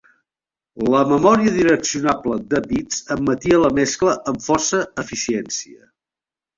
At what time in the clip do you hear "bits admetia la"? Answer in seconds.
2.73-3.73